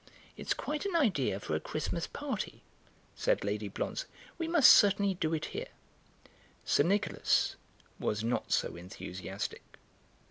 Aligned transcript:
"It's 0.35 0.55
quite 0.55 0.83
an 0.87 0.95
idea 0.95 1.39
for 1.39 1.53
a 1.53 1.59
Christmas 1.59 2.07
party," 2.07 2.63
said 3.15 3.43
Lady 3.43 3.67
Blonze; 3.69 4.05
"we 4.39 4.47
must 4.47 4.73
certainly 4.73 5.13
do 5.13 5.31
it 5.31 5.45
here." 5.53 5.67
Sir 6.65 6.81
Nicholas 6.81 7.55
was 7.99 8.23
not 8.23 8.51
so 8.51 8.75
enthusiastic. 8.75 9.61